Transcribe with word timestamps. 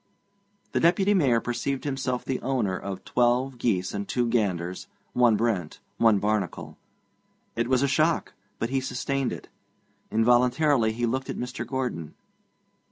The 0.71 0.79
Deputy 0.79 1.13
Mayor 1.13 1.39
perceived 1.39 1.83
himself 1.83 2.25
the 2.25 2.41
owner 2.41 2.75
of 2.75 3.05
twelve 3.05 3.59
geese 3.59 3.93
and 3.93 4.07
two 4.09 4.27
ganders 4.27 4.87
one 5.13 5.35
Brent, 5.35 5.79
one 5.97 6.17
Barnacle. 6.17 6.75
It 7.55 7.67
was 7.67 7.83
a 7.83 7.87
shock, 7.87 8.33
but 8.57 8.71
he 8.71 8.81
sustained 8.81 9.31
it. 9.31 9.47
Involuntarily 10.09 10.91
he 10.91 11.05
looked 11.05 11.29
at 11.29 11.37
Mr. 11.37 11.67
Gordon. 11.67 12.15